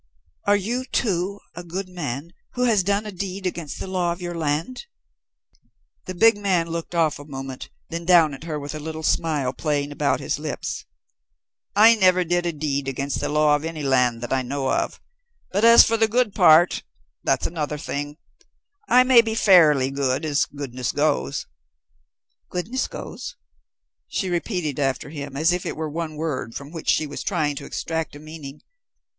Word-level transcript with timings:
"Are 0.45 0.55
you, 0.55 0.83
too, 0.85 1.39
a 1.53 1.63
good 1.63 1.87
man 1.87 2.33
who 2.53 2.63
has 2.63 2.81
done 2.81 3.05
a 3.05 3.11
deed 3.11 3.45
against 3.45 3.77
the 3.79 3.85
law 3.85 4.11
of 4.11 4.19
your 4.19 4.33
land?" 4.33 4.87
The 6.05 6.15
big 6.15 6.37
man 6.39 6.65
looked 6.67 6.95
off 6.95 7.19
a 7.19 7.23
moment, 7.25 7.69
then 7.89 8.03
down 8.05 8.33
at 8.33 8.45
her 8.45 8.59
with 8.59 8.73
a 8.73 8.79
little 8.79 9.03
smile 9.03 9.53
playing 9.53 9.91
about 9.91 10.19
his 10.19 10.39
lips. 10.39 10.85
"I 11.75 11.93
never 11.93 12.23
did 12.23 12.47
a 12.47 12.51
deed 12.51 12.87
against 12.87 13.19
the 13.19 13.29
law 13.29 13.55
of 13.55 13.63
any 13.63 13.83
land 13.83 14.21
that 14.23 14.33
I 14.33 14.41
know 14.41 14.71
of, 14.71 14.99
but 15.51 15.63
as 15.63 15.83
for 15.83 15.97
the 15.97 16.07
good 16.07 16.33
part 16.33 16.81
that's 17.23 17.45
another 17.45 17.77
thing. 17.77 18.17
I 18.89 19.03
may 19.03 19.21
be 19.21 19.35
fairly 19.35 19.91
good 19.91 20.25
as 20.25 20.47
goodness 20.47 20.91
goes." 20.91 21.45
"Goodnessgoes!" 22.49 23.35
She 24.07 24.31
repeated 24.31 24.79
after 24.79 25.11
him 25.11 25.37
as 25.37 25.51
if 25.53 25.63
it 25.63 25.77
were 25.77 25.87
one 25.91 26.15
word 26.15 26.55
from 26.55 26.71
which 26.71 26.89
she 26.89 27.05
was 27.05 27.21
trying 27.21 27.55
to 27.57 27.65
extract 27.65 28.15
a 28.15 28.19
meaning. 28.19 28.61